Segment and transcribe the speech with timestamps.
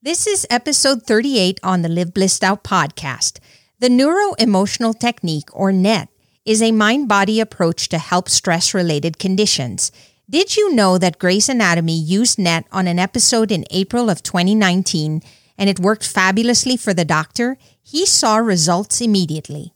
[0.00, 3.40] This is episode 38 on the Live Blissed Out podcast.
[3.80, 6.08] The Neuro Emotional Technique, or NET,
[6.46, 9.90] is a mind body approach to help stress related conditions.
[10.30, 15.20] Did you know that Grey's Anatomy used NET on an episode in April of 2019
[15.58, 17.58] and it worked fabulously for the doctor?
[17.82, 19.74] He saw results immediately.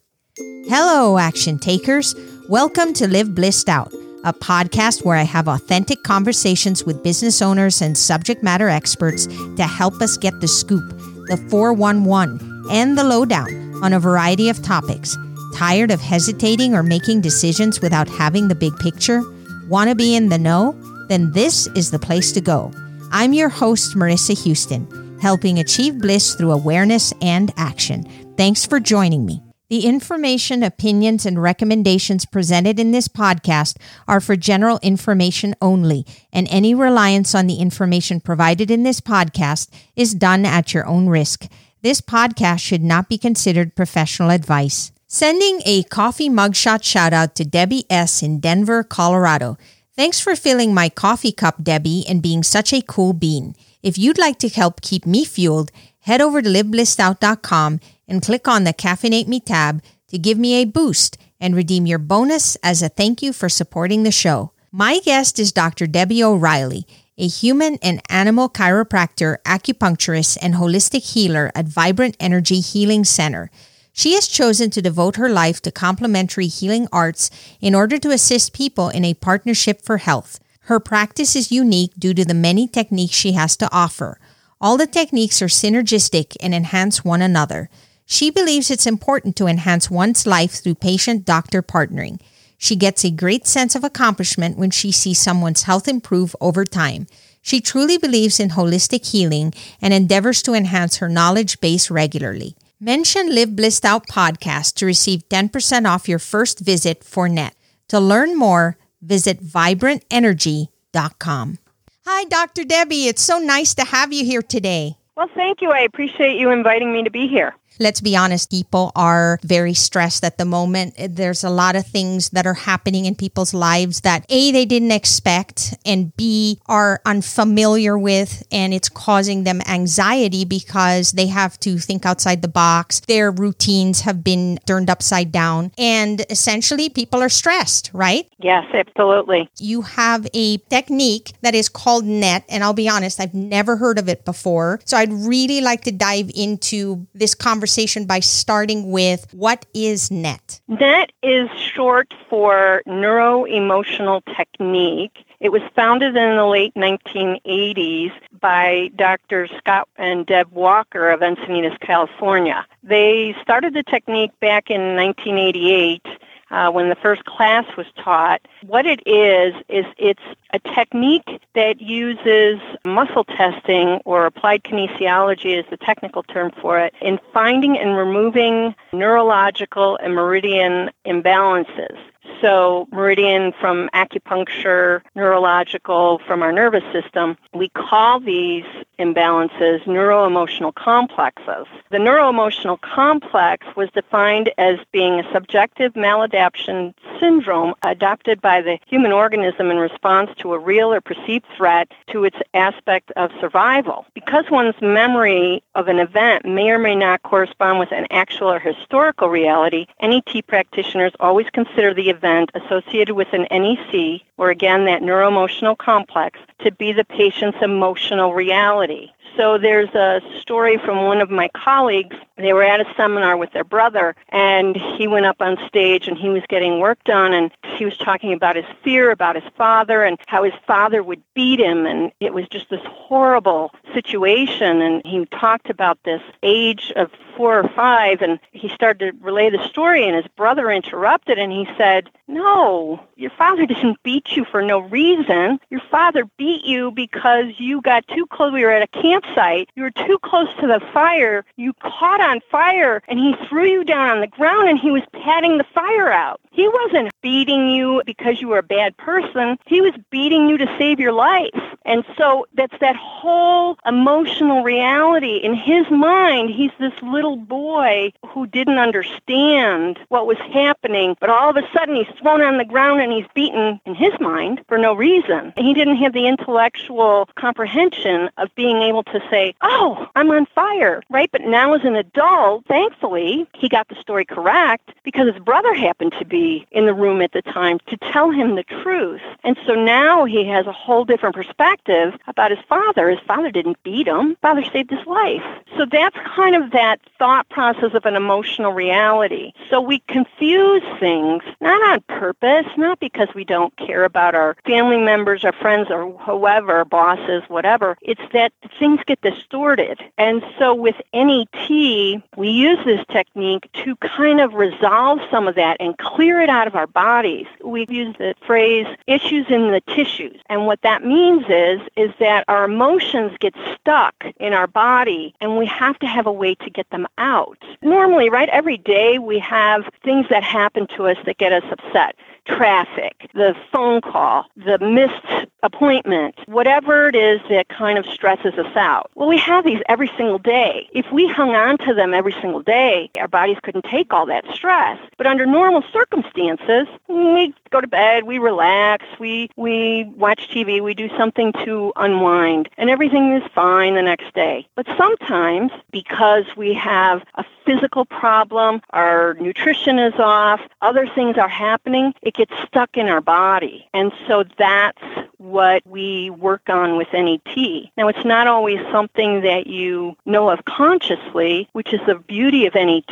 [0.68, 2.14] Hello, action takers.
[2.48, 3.92] Welcome to Live Blissed Out
[4.24, 9.64] a podcast where I have authentic conversations with business owners and subject matter experts to
[9.64, 10.88] help us get the scoop,
[11.28, 15.16] the 411, and the lowdown on a variety of topics.
[15.54, 19.22] Tired of hesitating or making decisions without having the big picture?
[19.68, 20.72] Want to be in the know?
[21.08, 22.72] Then this is the place to go.
[23.10, 28.04] I'm your host, Marissa Houston, helping achieve bliss through awareness and action.
[28.36, 29.42] Thanks for joining me.
[29.72, 36.46] The information, opinions, and recommendations presented in this podcast are for general information only, and
[36.50, 41.46] any reliance on the information provided in this podcast is done at your own risk.
[41.80, 44.92] This podcast should not be considered professional advice.
[45.06, 48.22] Sending a coffee mugshot shout out to Debbie S.
[48.22, 49.56] in Denver, Colorado.
[49.96, 53.56] Thanks for filling my coffee cup, Debbie, and being such a cool bean.
[53.82, 58.64] If you'd like to help keep me fueled, head over to liveblissedout.com and click on
[58.64, 62.88] the Caffeinate Me tab to give me a boost and redeem your bonus as a
[62.88, 64.52] thank you for supporting the show.
[64.70, 65.86] My guest is Dr.
[65.86, 66.86] Debbie O'Reilly,
[67.18, 73.50] a human and animal chiropractor, acupuncturist, and holistic healer at Vibrant Energy Healing Center.
[73.92, 77.30] She has chosen to devote her life to complementary healing arts
[77.60, 80.40] in order to assist people in a partnership for health.
[80.66, 84.18] Her practice is unique due to the many techniques she has to offer.
[84.60, 87.68] All the techniques are synergistic and enhance one another.
[88.12, 92.20] She believes it's important to enhance one's life through patient doctor partnering.
[92.58, 97.06] She gets a great sense of accomplishment when she sees someone's health improve over time.
[97.40, 102.54] She truly believes in holistic healing and endeavors to enhance her knowledge base regularly.
[102.78, 107.54] Mention Live Blissed Out podcast to receive 10% off your first visit for net.
[107.88, 111.58] To learn more, visit vibrantenergy.com.
[112.04, 112.64] Hi, Dr.
[112.64, 113.06] Debbie.
[113.06, 114.98] It's so nice to have you here today.
[115.16, 115.70] Well, thank you.
[115.70, 120.24] I appreciate you inviting me to be here let's be honest, people are very stressed
[120.24, 120.94] at the moment.
[120.96, 124.92] There's a lot of things that are happening in people's lives that A, they didn't
[124.92, 131.78] expect, and B, are unfamiliar with, and it's causing them anxiety because they have to
[131.78, 133.00] think outside the box.
[133.00, 138.26] Their routines have been turned upside down, and essentially, people are stressed, right?
[138.38, 139.50] Yes, absolutely.
[139.58, 143.98] You have a technique that is called NET, and I'll be honest, I've never heard
[143.98, 144.80] of it before.
[144.84, 150.10] So I'd really like to dive into this conversation conversation by starting with what is
[150.10, 150.60] NET?
[150.68, 155.24] NET is short for Neuro Emotional Technique.
[155.40, 159.48] It was founded in the late 1980s by Dr.
[159.56, 162.66] Scott and Deb Walker of Encinitas, California.
[162.82, 166.06] They started the technique back in 1988
[166.52, 168.40] uh, when the first class was taught.
[168.66, 175.64] What it is, is it's a technique that uses muscle testing or applied kinesiology is
[175.70, 181.96] the technical term for it in finding and removing neurological and meridian imbalances.
[182.40, 188.64] So, meridian from acupuncture, neurological from our nervous system, we call these
[189.02, 191.66] imbalances neuroemotional complexes.
[191.90, 199.12] The neuroemotional complex was defined as being a subjective maladaptation syndrome adopted by the human
[199.12, 204.06] organism in response to a real or perceived threat to its aspect of survival.
[204.14, 208.58] Because one's memory of an event may or may not correspond with an actual or
[208.58, 215.02] historical reality, NET practitioners always consider the event associated with an NEC, or again that
[215.02, 219.10] neuroemotional complex, to be the patient's emotional reality.
[219.36, 222.16] So there's a story from one of my colleagues.
[222.36, 226.18] They were at a seminar with their brother, and he went up on stage and
[226.18, 230.02] he was getting work done, and he was talking about his fear about his father
[230.02, 234.82] and how his father would beat him, and it was just this horrible situation.
[234.82, 239.50] And he talked about this age of four or five, and he started to relay
[239.50, 244.44] the story, and his brother interrupted, and he said, No, your father didn't beat you
[244.44, 245.58] for no reason.
[245.70, 248.52] Your father beat you because you got too close.
[248.52, 249.70] We were at a campsite.
[249.74, 251.44] You were too close to the fire.
[251.56, 255.02] You caught on fire, and he threw you down on the ground, and he was
[255.12, 256.40] patting the fire out.
[256.50, 259.58] He wasn't beating you because you were a bad person.
[259.66, 261.50] He was beating you to save your life.
[261.84, 265.36] And so that's that whole emotional reality.
[265.36, 271.50] In his mind, he's this little boy who didn't understand what was happening, but all
[271.50, 274.78] of a sudden he's thrown on the ground and he's beaten in his mind for
[274.78, 275.52] no reason.
[275.56, 281.02] He didn't have the intellectual comprehension of being able to say, oh, I'm on fire,
[281.10, 281.30] right?
[281.30, 286.14] But now as an adult, thankfully, he got the story correct because his brother happened
[286.18, 289.20] to be in the room at the time to tell him the truth.
[289.44, 293.10] And so now he has a whole different perspective about his father.
[293.10, 294.36] His father didn't beat him.
[294.42, 295.42] Father saved his life.
[295.76, 299.52] So that's kind of that thought process of an emotional reality.
[299.70, 304.98] So we confuse things, not on purpose, not because we don't care about our family
[304.98, 307.96] members, our friends, or whoever, bosses, whatever.
[308.02, 310.00] It's that things get distorted.
[310.18, 315.76] And so with NET, we use this technique to kind of resolve some of that
[315.80, 317.46] and clear it out of our bodies.
[317.64, 320.40] We use the phrase issues in the tissues.
[320.48, 325.56] And what that means is is that our emotions get stuck in our body and
[325.56, 327.58] we have to have a way to get them out.
[327.82, 332.16] Normally, right, every day we have things that happen to us that get us upset
[332.44, 338.76] traffic, the phone call, the missed appointment, whatever it is that kind of stresses us
[338.76, 339.10] out.
[339.14, 340.88] Well, we have these every single day.
[340.92, 344.44] If we hung on to them every single day, our bodies couldn't take all that
[344.52, 344.98] stress.
[345.16, 350.94] But under normal circumstances, we go to bed, we relax, we we watch TV, we
[350.94, 354.66] do something to unwind, and everything is fine the next day.
[354.74, 361.48] But sometimes because we have a physical problem, our nutrition is off, other things are
[361.48, 363.88] happening, it gets stuck in our body.
[363.94, 365.02] And so that's
[365.42, 367.90] what we work on with NET.
[367.96, 372.74] Now, it's not always something that you know of consciously, which is the beauty of
[372.74, 373.04] NET,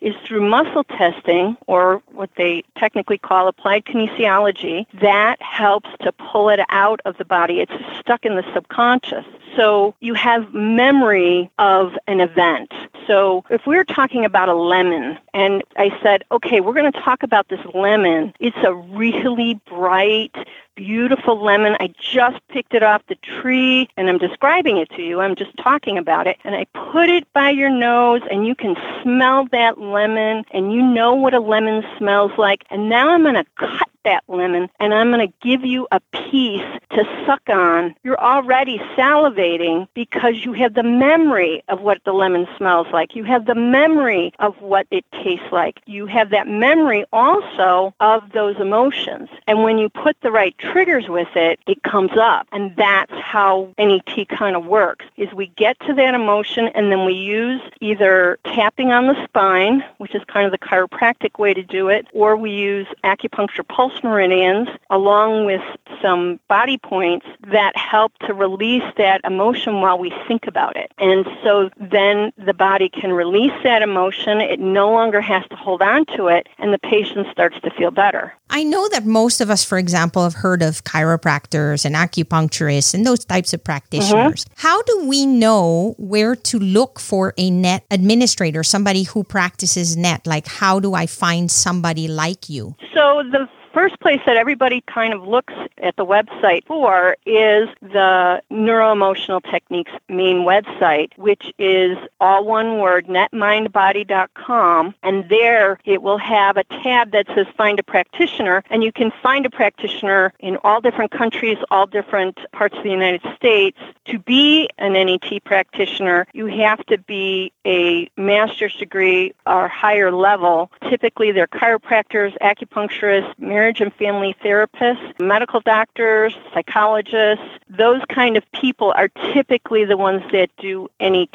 [0.00, 6.48] is through muscle testing, or what they technically call applied kinesiology, that helps to pull
[6.48, 7.60] it out of the body.
[7.60, 9.24] It's stuck in the subconscious.
[9.56, 12.72] So you have memory of an event.
[13.06, 17.22] So if we're talking about a lemon, and I said, okay, we're going to talk
[17.22, 20.34] about this lemon, it's a really bright,
[20.76, 21.76] beautiful lemon.
[21.80, 25.20] I just picked it off the tree and I'm describing it to you.
[25.20, 26.38] I'm just talking about it.
[26.44, 30.82] And I put it by your nose and you can smell that lemon and you
[30.82, 32.64] know what a lemon smells like.
[32.70, 36.00] And now I'm going to cut that lemon and I'm going to give you a
[36.12, 37.94] piece to suck on.
[38.02, 43.14] You're already salivating because you have the memory of what the lemon smells like.
[43.14, 45.80] You have the memory of what it tastes like.
[45.86, 49.28] You have that memory also of those emotions.
[49.46, 52.48] And when you put the right triggers with it, it comes up.
[52.52, 57.04] And that's how NET kind of works is we get to that emotion and then
[57.04, 61.62] we use either tapping on the spine, which is kind of the chiropractic way to
[61.62, 65.62] do it, or we use acupuncture pulse pulse meridians along with
[66.02, 70.92] some body points that help to release that emotion while we think about it.
[70.98, 74.40] And so then the body can release that emotion.
[74.40, 77.90] It no longer has to hold on to it, and the patient starts to feel
[77.90, 78.34] better.
[78.48, 83.06] I know that most of us, for example, have heard of chiropractors and acupuncturists and
[83.06, 84.44] those types of practitioners.
[84.44, 84.54] Mm-hmm.
[84.56, 90.26] How do we know where to look for a net administrator, somebody who practices net?
[90.26, 92.74] Like, how do I find somebody like you?
[92.92, 98.42] So, the first place that everybody kind of looks at the website for is the
[98.50, 104.94] Neuroemotional Techniques main website, which is all one word, netmindbody.com.
[105.02, 108.62] And there it will have a tab that says Find a Practitioner.
[108.70, 112.90] And you can find a practitioner in all different countries, all different parts of the
[112.90, 113.78] United States.
[114.06, 120.70] To be an NET practitioner, you have to be a master's degree or higher level.
[120.88, 127.44] Typically, they're chiropractors, acupuncturists, marriage and family therapists, medical doctors, psychologists.
[127.68, 131.28] Those kind of people are typically the ones that do NET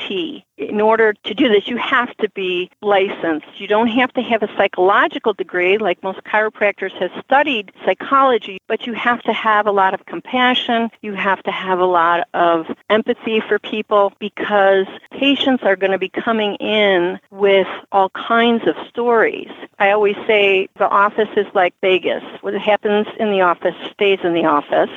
[0.57, 3.47] in order to do this, you have to be licensed.
[3.57, 8.87] You don't have to have a psychological degree, like most chiropractors have studied psychology, but
[8.87, 10.89] you have to have a lot of compassion.
[11.01, 15.97] You have to have a lot of empathy for people because patients are going to
[15.97, 19.51] be coming in with all kinds of stories.
[19.77, 22.23] I always say the office is like Vegas.
[22.41, 24.89] What happens in the office stays in the office.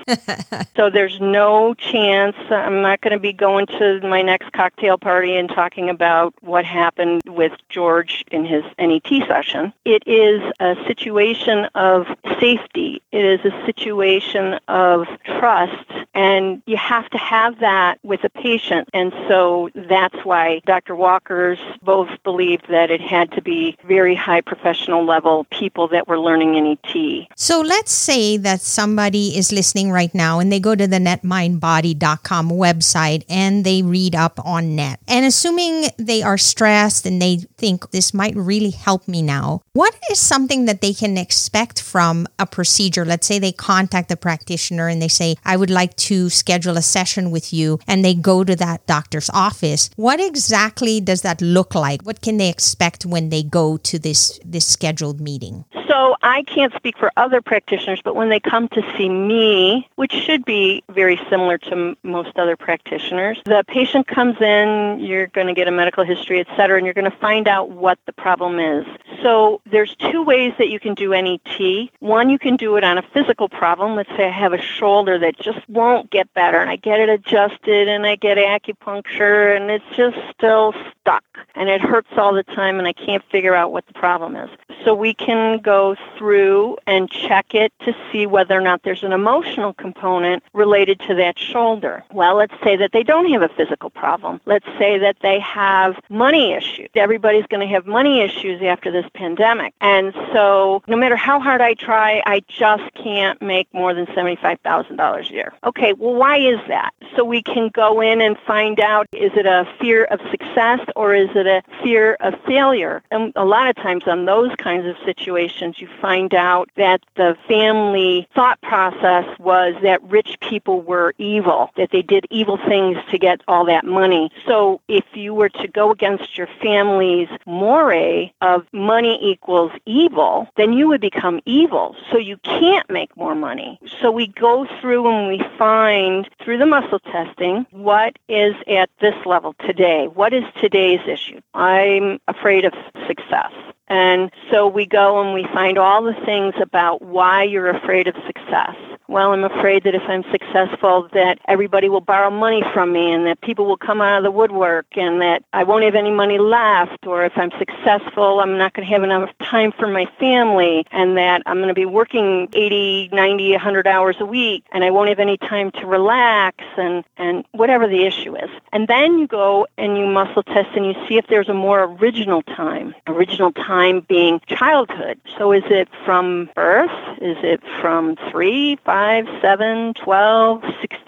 [0.77, 5.37] so there's no chance I'm not going to be going to my next cocktail party
[5.37, 9.73] and talking about what happened with George in his NET session.
[9.85, 12.07] It is a situation of
[12.39, 13.03] safety.
[13.13, 15.88] It is a situation of trust.
[16.19, 18.89] And you have to have that with a patient.
[18.93, 20.97] And so that's why Dr.
[20.97, 26.19] Walker's both believed that it had to be very high professional level people that were
[26.19, 27.29] learning NET.
[27.37, 32.51] So let's say that somebody is listening right now and they go to the netmindbody.com
[32.51, 34.99] website and they read up on NET.
[35.07, 39.95] And assuming they are stressed and they think this might really help me now, what
[40.11, 43.05] is something that they can expect from a procedure?
[43.05, 46.83] Let's say they contact the practitioner and they say, I would like to schedule a
[46.83, 49.91] session with you, and they go to that doctor's office.
[49.97, 52.03] What exactly does that look like?
[52.03, 55.65] What can they expect when they go to this, this scheduled meeting?
[55.89, 60.13] So I can't speak for other practitioners, but when they come to see me, which
[60.13, 65.47] should be very similar to m- most other practitioners, the patient comes in, you're going
[65.47, 68.13] to get a medical history, et cetera, and you're going to find out what the
[68.13, 68.87] problem is.
[69.23, 71.91] So there's two ways that you can do any NET.
[72.01, 73.97] One, you can do it on a physical problem.
[73.97, 77.09] Let's say I have a shoulder that just won't get better, and I get it
[77.09, 82.43] adjusted, and I get acupuncture, and it's just still stuck, and it hurts all the
[82.43, 84.51] time, and I can't figure out what the problem is.
[84.85, 89.13] So we can go through and check it to see whether or not there's an
[89.13, 92.05] emotional component related to that shoulder.
[92.13, 94.41] Well, let's say that they don't have a physical problem.
[94.47, 96.89] Let's say that they have money issues.
[96.95, 99.75] Everybody's going to have money issues after this pandemic.
[99.81, 105.31] And so no matter how hard I try, I just can't make more than $75,000
[105.31, 105.55] a year.
[105.65, 106.93] Okay, well, why is that?
[107.17, 111.15] So we can go in and find out is it a fear of success or
[111.15, 113.03] is it a fear of failure?
[113.11, 117.37] And a lot of times on those kinds of situations, you find out that the
[117.47, 123.19] family thought process was that rich people were evil, that they did evil things to
[123.19, 124.31] get all that money.
[124.47, 130.73] So if you were to go against your family's moray of money equals evil, then
[130.73, 131.97] you would become evil.
[132.11, 133.79] So you can't make more money.
[134.01, 139.15] So we go through and we find through the muscle testing what is at this
[139.27, 140.07] level today.
[140.07, 141.18] What is today's issue?
[141.55, 142.73] I'm afraid of
[143.07, 143.53] success.
[143.89, 148.15] And so we go and we find all the things about why you're afraid of
[148.27, 148.77] success
[149.09, 153.27] well, I'm afraid that if I'm successful, that everybody will borrow money from me and
[153.27, 156.39] that people will come out of the woodwork and that I won't have any money
[156.39, 157.07] left.
[157.07, 161.17] Or if I'm successful, I'm not going to have enough time for my family and
[161.17, 165.09] that I'm going to be working 80, 90, 100 hours a week and I won't
[165.09, 168.51] have any time to relax and, and whatever the issue is.
[168.75, 171.85] And then you go and you muscle test and you see if there's a more
[171.85, 172.95] original time.
[173.07, 175.19] Original time being childhood.
[175.39, 176.91] So is it from birth?
[177.23, 178.98] Is it from three, five?
[178.99, 181.08] 5, 7, 12, 16,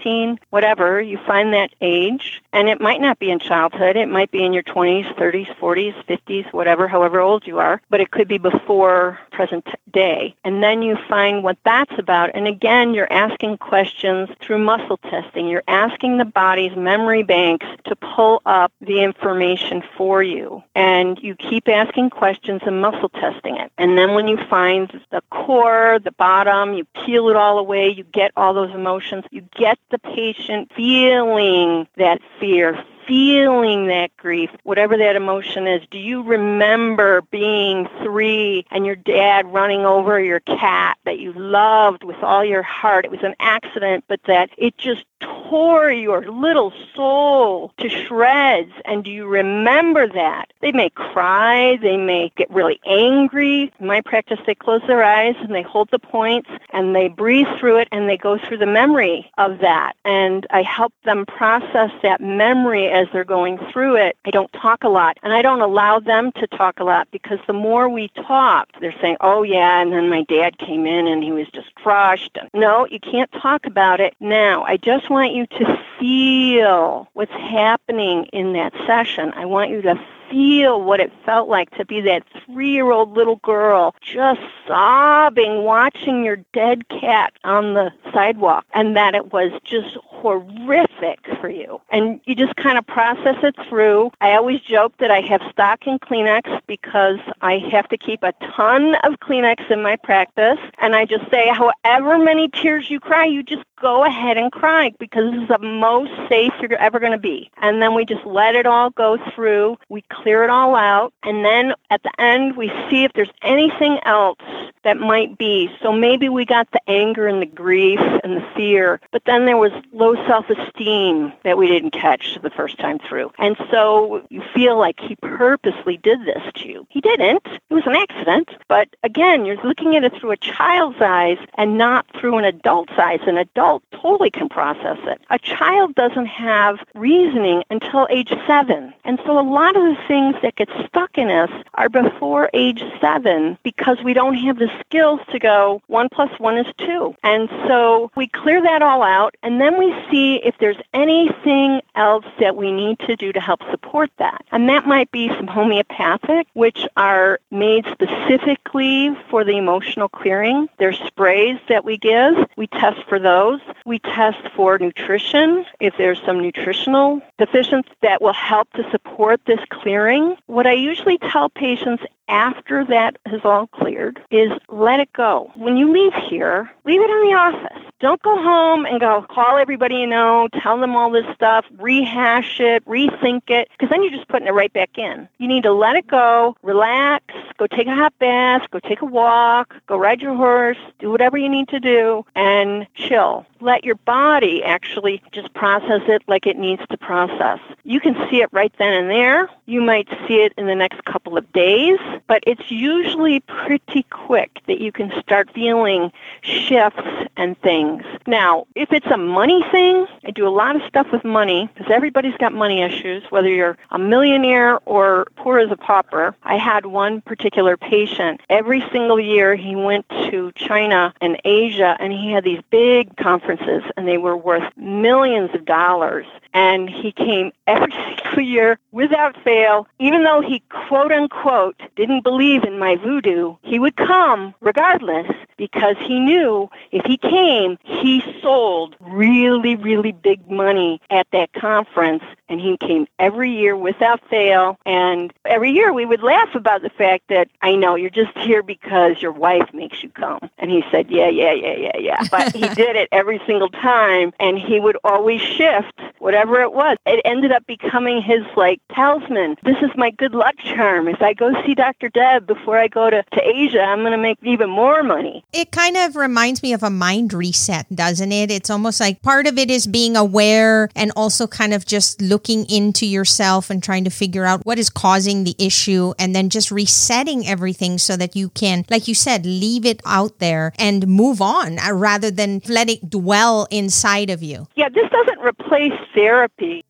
[0.51, 2.43] whatever, you find that age.
[2.53, 3.97] And it might not be in childhood.
[3.97, 7.81] It might be in your 20s, 30s, 40s, 50s, whatever, however old you are.
[7.91, 10.35] But it could be before present day.
[10.45, 12.31] And then you find what that's about.
[12.35, 15.49] And again, you're asking questions through muscle testing.
[15.49, 20.63] You're asking the body's memory banks to pull up the information for you.
[20.75, 23.71] And you keep asking questions and muscle testing it.
[23.79, 28.05] And then when you find the core, the bottom, you peel it all away you
[28.05, 29.25] get all those emotions.
[29.31, 35.83] You get the patient feeling that fear, feeling that grief, whatever that emotion is.
[35.91, 42.05] Do you remember being three and your dad running over your cat that you loved
[42.05, 43.05] with all your heart?
[43.05, 45.05] It was an accident, but that it just
[45.51, 48.73] tore your little soul to shreds.
[48.85, 50.53] And do you remember that?
[50.61, 53.73] They may cry, they may get really angry.
[53.81, 57.49] In my practice, they close their eyes and they hold the points and they breathe
[57.59, 59.95] through it and they go through the memory of that.
[60.05, 64.17] And I help them process that memory as they're going through it.
[64.25, 67.39] I don't talk a lot and I don't allow them to talk a lot because
[67.49, 71.25] the more we talk, they're saying, oh yeah, and then my dad came in and
[71.25, 72.39] he was just crushed.
[72.55, 74.63] No, you can't talk about it now.
[74.63, 79.33] I just want you to feel what's happening in that session.
[79.35, 83.17] I want you to feel what it felt like to be that three year old
[83.17, 89.51] little girl just sobbing, watching your dead cat on the sidewalk, and that it was
[89.65, 91.81] just horrific for you.
[91.91, 94.11] And you just kind of process it through.
[94.21, 98.33] I always joke that I have stock in Kleenex because I have to keep a
[98.57, 100.59] ton of Kleenex in my practice.
[100.79, 104.93] And I just say, however many tears you cry, you just go ahead and cry
[104.99, 107.51] because this is the most safe you're ever going to be.
[107.63, 109.79] And then we just let it all go through.
[109.89, 111.15] We clear it all out.
[111.23, 114.39] And then at the end, we see if there's anything else
[114.83, 115.71] that might be.
[115.83, 119.57] So maybe we got the anger and the grief and the fear, but then there
[119.57, 119.73] was
[120.11, 123.31] low self esteem that we didn't catch the first time through.
[123.39, 126.87] And so you feel like he purposely did this to you.
[126.89, 128.51] He didn't, it was an accident.
[128.69, 132.93] But again, you're looking at it through a child's eyes and not through an adult's
[132.99, 133.21] eyes.
[133.27, 135.21] An adult totally can process it.
[135.31, 138.93] A child doesn't have reasoning until age seven.
[139.05, 142.83] And so a lot of the things that get stuck in us are before age
[143.01, 147.15] seven because we don't have the skills to go one plus one is two.
[147.23, 152.25] And so we clear that all out and then we see if there's anything else
[152.39, 154.45] that we need to do to help support that.
[154.53, 160.69] And that might be some homeopathic, which are made specifically for the emotional clearing.
[160.79, 162.35] There's sprays that we give.
[162.57, 163.61] We test for those.
[163.87, 169.61] We test for nutrition if there's some nutritional deficiency that will help to support this
[169.71, 170.37] clearing.
[170.47, 175.51] What I usually tell patients after that has all cleared is let it go.
[175.57, 177.83] When you leave here, leave it in the office.
[177.99, 182.61] Don't go home and go call everybody you know, tell them all this stuff, rehash
[182.61, 185.29] it, rethink it, because then you're just putting it right back in.
[185.39, 187.25] You need to let it go, relax,
[187.59, 191.37] go take a hot bath, go take a walk, go ride your horse, do whatever
[191.37, 193.47] you need to do, and chill.
[193.61, 197.59] Let your body actually just process it like it needs to process.
[197.85, 199.51] You can see it right then and there.
[199.67, 201.99] You might see it in the next couple of days
[202.31, 207.03] but it's usually pretty quick that you can start feeling shifts
[207.37, 208.05] and things.
[208.27, 211.91] Now, if it's a money thing, I do a lot of stuff with money because
[211.91, 216.37] everybody's got money issues, whether you're a millionaire or poor as a pauper.
[216.43, 218.41] I had one particular patient.
[218.49, 223.83] Every single year he went to China and Asia and he had these big conferences
[223.97, 226.27] and they were worth millions of dollars.
[226.53, 227.93] And he came every
[228.25, 233.79] single year without fail, even though he quote unquote didn't believe in my voodoo, he
[233.79, 235.27] would come regardless
[235.61, 242.25] because he knew if he came, he sold really, really big money at that conference.
[242.49, 244.79] And he came every year without fail.
[244.87, 248.63] And every year we would laugh about the fact that I know you're just here
[248.63, 250.41] because your wife makes you come.
[250.59, 252.25] And he said, Yeah, yeah, yeah, yeah, yeah.
[252.31, 254.33] But he did it every single time.
[254.41, 256.97] And he would always shift whatever it was.
[257.07, 259.57] It ended up becoming his like talisman.
[259.65, 261.09] This is my good luck charm.
[261.09, 262.09] If I go see Dr.
[262.09, 265.45] Deb before I go to, to Asia, I'm going to make even more money.
[265.53, 268.51] It kind of reminds me of a mind reset, doesn't it?
[268.51, 272.65] It's almost like part of it is being aware and also kind of just looking
[272.71, 276.71] into yourself and trying to figure out what is causing the issue and then just
[276.71, 281.41] resetting everything so that you can, like you said, leave it out there and move
[281.43, 284.67] on uh, rather than let it dwell inside of you.
[284.77, 286.30] Yeah, this doesn't replace therapy.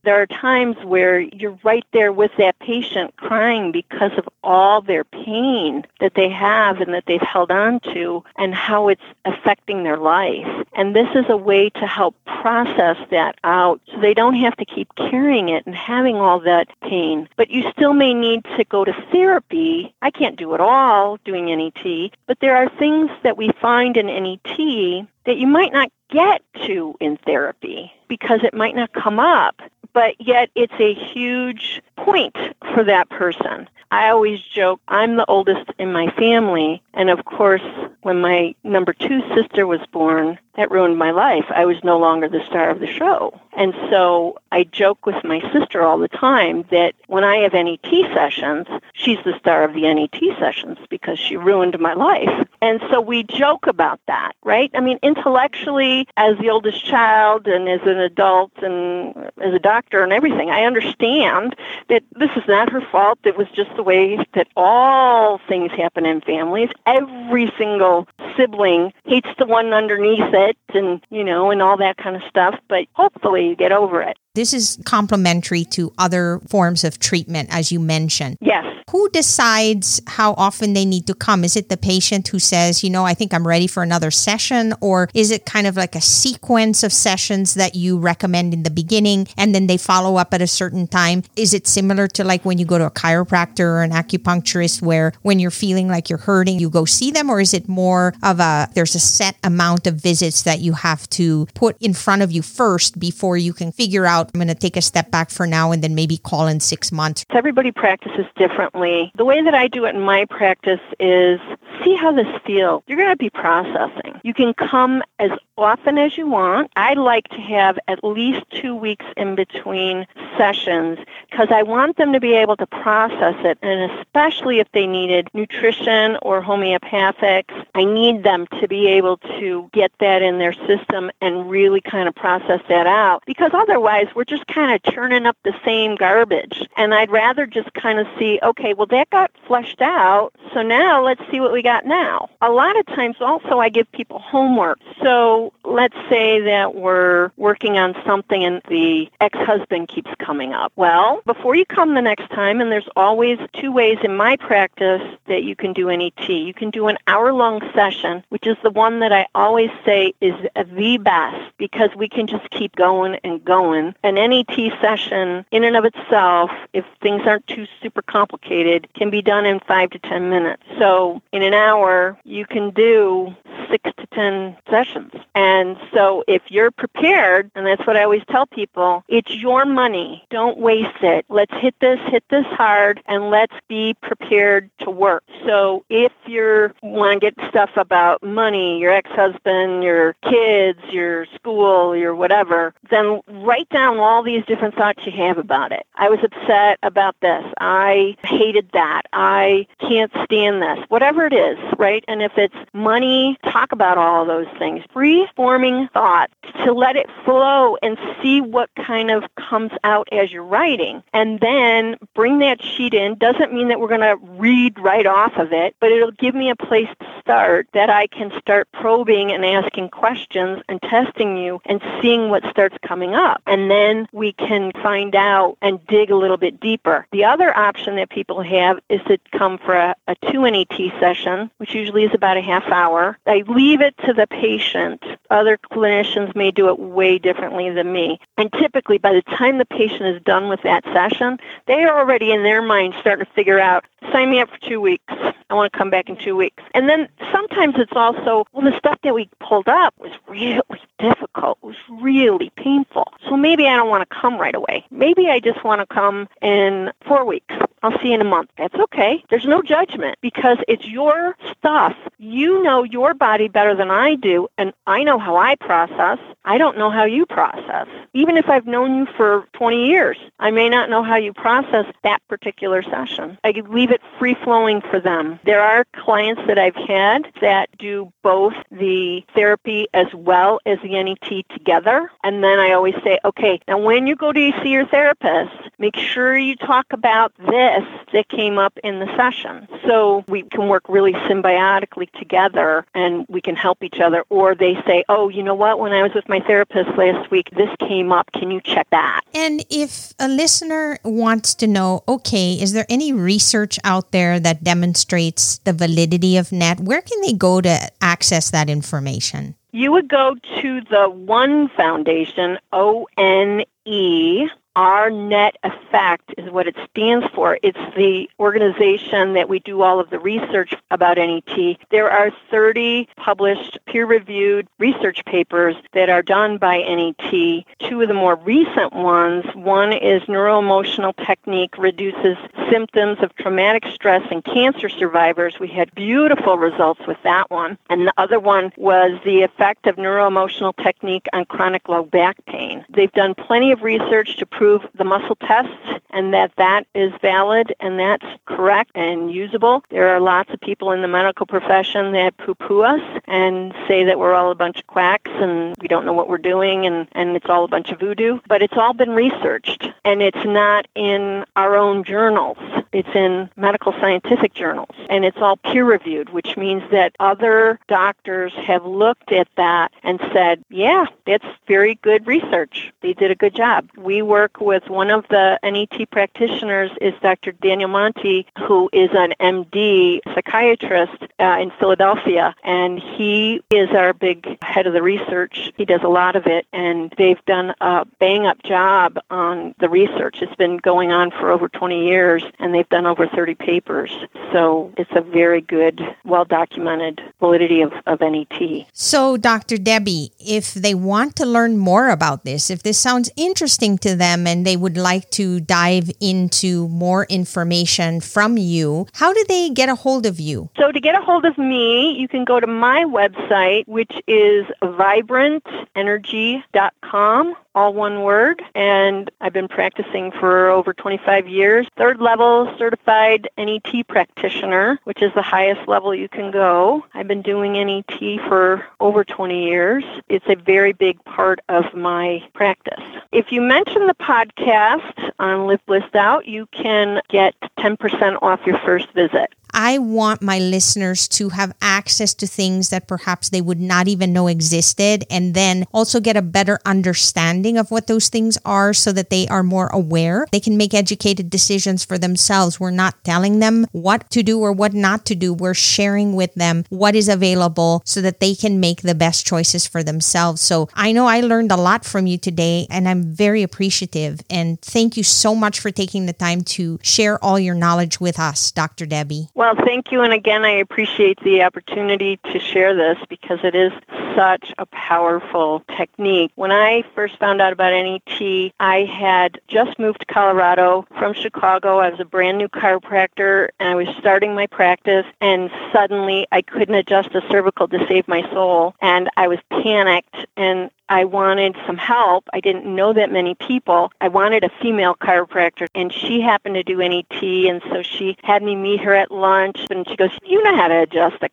[0.02, 5.04] There are times where you're right there with that patient crying because of all their
[5.04, 9.96] pain that they have and that they've held on to and how it's affecting their
[9.96, 10.46] life.
[10.74, 14.64] And this is a way to help process that out so they don't have to
[14.64, 17.28] keep carrying it and having all that pain.
[17.36, 19.94] But you still may need to go to therapy.
[20.02, 24.06] I can't do it all doing NET, but there are things that we find in
[24.06, 29.60] NET that you might not get to in therapy because it might not come up,
[29.92, 32.36] but yet it's a huge point
[32.74, 33.68] for that person.
[33.90, 36.82] I always joke, I'm the oldest in my family.
[36.94, 37.62] And of course,
[38.02, 41.46] when my number two sister was born, that ruined my life.
[41.48, 43.40] I was no longer the star of the show.
[43.56, 47.80] And so I joke with my sister all the time that when I have NET
[48.14, 52.46] sessions, she's the star of the NET sessions because she ruined my life.
[52.62, 54.70] And so we joke about that, right?
[54.74, 60.02] I mean, intellectually, as the oldest child and as an adult and as a doctor
[60.02, 61.56] and everything, I understand
[61.88, 63.18] that this is not her fault.
[63.24, 66.68] It was just the way that all things happen in families.
[66.84, 72.16] Every single sibling hates the one underneath it and, you know, and all that kind
[72.16, 72.58] of stuff.
[72.68, 74.18] But hopefully you get over it.
[74.40, 78.38] This is complementary to other forms of treatment, as you mentioned.
[78.40, 78.64] Yes.
[78.90, 81.44] Who decides how often they need to come?
[81.44, 84.74] Is it the patient who says, you know, I think I'm ready for another session?
[84.80, 88.70] Or is it kind of like a sequence of sessions that you recommend in the
[88.70, 91.22] beginning and then they follow up at a certain time?
[91.36, 95.12] Is it similar to like when you go to a chiropractor or an acupuncturist where
[95.22, 97.30] when you're feeling like you're hurting, you go see them?
[97.30, 101.08] Or is it more of a, there's a set amount of visits that you have
[101.10, 104.54] to put in front of you first before you can figure out I'm going to
[104.54, 107.24] take a step back for now and then maybe call in six months.
[107.30, 109.12] Everybody practices differently.
[109.16, 111.40] The way that I do it in my practice is
[111.84, 112.82] see how this feels.
[112.86, 114.20] You're going to be processing.
[114.22, 116.70] You can come as often as you want.
[116.76, 120.98] I like to have at least two weeks in between sessions
[121.30, 125.28] because I want them to be able to process it, and especially if they needed
[125.34, 131.10] nutrition or homeopathics, I need them to be able to get that in their system
[131.20, 135.36] and really kind of process that out because otherwise we're just kind of churning up
[135.44, 136.66] the same garbage.
[136.76, 141.04] And I'd rather just kind of see, okay, well, that got flushed out, so now
[141.04, 142.28] let's see what we got now.
[142.40, 144.78] A lot of times also I give people homework.
[145.02, 150.72] So let's say that we're working on something and the ex-husband keeps coming up.
[150.76, 155.02] Well, before you come the next time, and there's always two ways in my practice
[155.26, 156.28] that you can do NET.
[156.28, 160.34] You can do an hour-long session, which is the one that I always say is
[160.54, 163.94] the best because we can just keep going and going.
[164.02, 169.22] An NET session in and of itself, if things aren't too super complicated, can be
[169.22, 170.62] done in five to ten minutes.
[170.78, 173.36] So in an hour, you can do
[173.70, 175.12] six to 10 sessions.
[175.34, 180.24] And so if you're prepared, and that's what I always tell people, it's your money.
[180.30, 181.24] Don't waste it.
[181.28, 185.22] Let's hit this, hit this hard, and let's be prepared to work.
[185.46, 191.49] So if you want to get stuff about money, your ex-husband, your kids, your school,
[191.94, 195.86] your whatever, then write down all these different thoughts you have about it.
[195.94, 197.44] I was upset about this.
[197.58, 199.02] I hated that.
[199.12, 200.78] I can't stand this.
[200.88, 202.04] Whatever it is, right?
[202.08, 204.82] And if it's money, talk about all of those things.
[204.92, 206.30] Free forming thought
[206.64, 211.02] to let it flow and see what kind of comes out as you're writing.
[211.12, 213.16] And then bring that sheet in.
[213.16, 216.50] Doesn't mean that we're going to read right off of it, but it'll give me
[216.50, 221.80] a place to start that I can start probing and asking questions and testing and
[222.00, 223.42] seeing what starts coming up.
[223.46, 227.06] And then we can find out and dig a little bit deeper.
[227.12, 231.50] The other option that people have is to come for a, a 2 NET session,
[231.58, 233.18] which usually is about a half hour.
[233.26, 235.04] I leave it to the patient.
[235.30, 238.20] Other clinicians may do it way differently than me.
[238.36, 242.32] And typically, by the time the patient is done with that session, they are already
[242.32, 245.04] in their mind starting to figure out sign me up for two weeks.
[245.50, 246.62] I want to come back in two weeks.
[246.74, 250.60] And then sometimes it's also, well, the stuff that we pulled up was really
[250.98, 253.12] difficult, it was really painful.
[253.28, 254.84] So maybe I don't want to come right away.
[254.90, 257.54] Maybe I just want to come in four weeks.
[257.82, 258.50] I'll see you in a month.
[258.58, 259.24] That's okay.
[259.30, 261.96] There's no judgment because it's your stuff.
[262.18, 266.18] You know your body better than I do, and I know how I process.
[266.44, 267.86] I don't know how you process.
[268.14, 271.86] Even if I've known you for 20 years, I may not know how you process
[272.02, 273.38] that particular session.
[273.44, 275.38] I leave it free flowing for them.
[275.44, 281.02] There are clients that I've had that do both the therapy as well as the
[281.02, 282.10] NET together.
[282.24, 285.96] And then I always say, okay, now when you go to see your therapist, make
[285.96, 289.68] sure you talk about this that came up in the session.
[289.86, 294.24] So we can work really symbiotically together and we can help each other.
[294.30, 297.50] Or they say, oh, you know what, when I was with my therapist last week,
[297.50, 298.30] this came up.
[298.32, 299.20] Can you check that?
[299.34, 304.64] And if a listener wants to know, okay, is there any research out there that
[304.64, 306.80] demonstrates the validity of NET?
[306.80, 309.56] Where can they go to access that information?
[309.72, 316.66] You would go to the One Foundation, O N E our net effect is what
[316.66, 317.58] it stands for.
[317.62, 321.76] It's the organization that we do all of the research about NET.
[321.90, 327.64] There are 30 published peer reviewed research papers that are done by NET.
[327.80, 332.36] Two of the more recent ones one is neuroemotional technique reduces
[332.70, 335.58] symptoms of traumatic stress in cancer survivors.
[335.58, 337.78] We had beautiful results with that one.
[337.88, 342.84] And the other one was the effect of neuroemotional technique on chronic low back pain.
[342.88, 347.74] They've done plenty of research to prove the muscle tests and that that is valid
[347.80, 349.82] and that's correct and usable.
[349.88, 354.18] There are lots of people in the medical profession that poo-poo us and say that
[354.18, 357.36] we're all a bunch of quacks and we don't know what we're doing and, and
[357.36, 358.38] it's all a bunch of voodoo.
[358.48, 362.58] But it's all been researched and it's not in our own journals.
[362.92, 368.52] It's in medical scientific journals and it's all peer reviewed, which means that other doctors
[368.56, 372.92] have looked at that and said, yeah, it's very good research.
[373.00, 373.88] They did a good job.
[373.96, 377.52] We work with one of the NET practitioners is Dr.
[377.52, 384.58] Daniel Monti, who is an MD psychiatrist uh, in Philadelphia, and he is our big
[384.62, 385.72] head of the research.
[385.76, 389.88] He does a lot of it, and they've done a bang up job on the
[389.88, 390.38] research.
[390.42, 394.12] It's been going on for over 20 years, and they've done over 30 papers.
[394.52, 398.86] So it's a very good, well documented validity of, of NET.
[398.92, 399.76] So, Dr.
[399.76, 404.39] Debbie, if they want to learn more about this, if this sounds interesting to them
[404.46, 409.88] and they would like to dive into more information from you, how do they get
[409.88, 410.68] a hold of you?
[410.76, 414.66] So, to get a hold of me, you can go to my website, which is
[414.82, 418.62] vibrantenergy.com all one word.
[418.74, 421.86] And I've been practicing for over 25 years.
[421.96, 427.04] Third level certified NET practitioner, which is the highest level you can go.
[427.14, 430.04] I've been doing NET for over 20 years.
[430.28, 433.04] It's a very big part of my practice.
[433.32, 438.78] If you mention the podcast on Live Blissed Out, you can get 10% off your
[438.78, 439.54] first visit.
[439.72, 444.32] I want my listeners to have access to things that perhaps they would not even
[444.32, 449.12] know existed and then also get a better understanding of what those things are so
[449.12, 450.46] that they are more aware.
[450.52, 452.80] They can make educated decisions for themselves.
[452.80, 455.52] We're not telling them what to do or what not to do.
[455.52, 459.86] We're sharing with them what is available so that they can make the best choices
[459.86, 460.60] for themselves.
[460.60, 464.40] So I know I learned a lot from you today and I'm very appreciative.
[464.50, 468.38] And thank you so much for taking the time to share all your knowledge with
[468.38, 469.06] us, Dr.
[469.06, 469.48] Debbie.
[469.60, 470.22] Well, thank you.
[470.22, 473.92] And again, I appreciate the opportunity to share this because it is
[474.34, 476.50] such a powerful technique.
[476.54, 481.98] When I first found out about NET, I had just moved to Colorado from Chicago.
[481.98, 486.62] I was a brand new chiropractor and I was starting my practice and suddenly I
[486.62, 491.76] couldn't adjust the cervical to save my soul and I was panicked and I wanted
[491.86, 492.48] some help.
[492.52, 494.12] I didn't know that many people.
[494.20, 498.62] I wanted a female chiropractor, and she happened to do NET, and so she had
[498.62, 501.50] me meet her at lunch, and she goes, "You know how to adjust the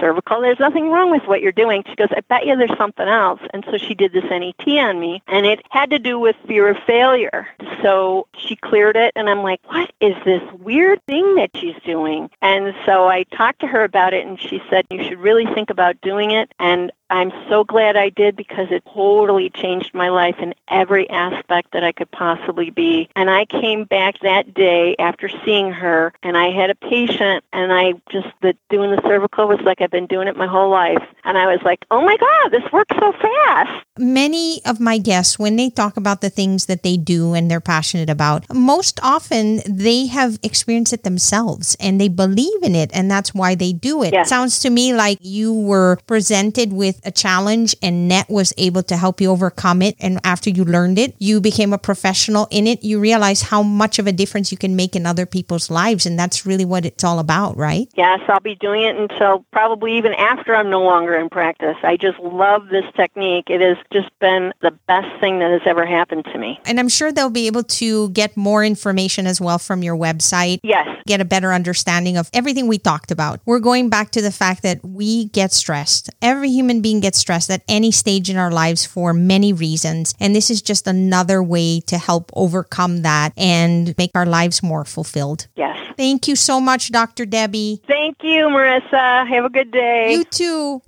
[0.00, 0.40] cervical.
[0.40, 3.40] There's nothing wrong with what you're doing." She goes, "I bet you there's something else."
[3.52, 6.68] And so she did this NET on me, and it had to do with fear
[6.68, 7.48] of failure.
[7.82, 12.30] So she cleared it, and I'm like, "What is this weird thing that she's doing?"
[12.40, 15.70] And so I talked to her about it, and she said, "You should really think
[15.70, 20.36] about doing it." And I'm so glad I did because it totally changed my life
[20.38, 23.10] in every aspect that I could possibly be.
[23.14, 27.70] And I came back that day after seeing her and I had a patient and
[27.70, 31.02] I just the doing the cervical was like I've been doing it my whole life.
[31.24, 35.38] And I was like, "Oh my god, this works so fast." Many of my guests
[35.38, 39.60] when they talk about the things that they do and they're passionate about, most often
[39.68, 44.02] they have experienced it themselves and they believe in it and that's why they do
[44.02, 44.14] it.
[44.14, 44.30] Yes.
[44.30, 48.96] Sounds to me like you were presented with a challenge and net was able to
[48.96, 52.82] help you overcome it and after you learned it you became a professional in it
[52.82, 56.18] you realize how much of a difference you can make in other people's lives and
[56.18, 60.14] that's really what it's all about right Yes, I'll be doing it until probably even
[60.14, 61.76] after I'm no longer in practice.
[61.82, 63.48] I just love this technique.
[63.50, 66.58] It has just been the best thing that has ever happened to me.
[66.66, 70.58] and i'm sure they'll be able to get more information as well from your website
[70.62, 70.86] Yes.
[71.06, 73.40] get a better understanding of everything we talked about.
[73.46, 76.10] We're going back to the fact that we get stressed.
[76.20, 80.14] Every human being gets stressed at any stage in our lives for many reasons.
[80.20, 84.84] And this is just another way to help overcome that and make our lives more
[84.84, 85.48] fulfilled.
[85.56, 85.78] Yes.
[85.96, 87.26] Thank you so much, Dr.
[87.26, 87.82] Debbie.
[87.86, 89.28] Thank you, Marissa.
[89.28, 90.12] Have a good day.
[90.12, 90.82] You too.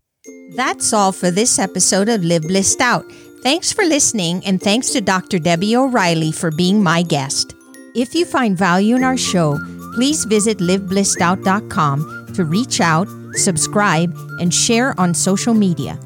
[0.56, 3.04] That's all for this episode of Live Blissed Out.
[3.42, 5.38] Thanks for listening, and thanks to Dr.
[5.38, 7.54] Debbie O'Reilly for being my guest.
[7.94, 9.58] If you find value in our show,
[9.94, 13.06] please visit liveblissedout.com to reach out,
[13.36, 15.98] subscribe, and share on social media.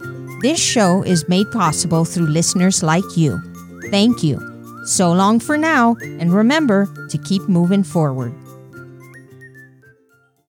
[0.43, 3.41] This show is made possible through listeners like you.
[3.91, 4.39] Thank you.
[4.85, 8.33] So long for now, and remember to keep moving forward.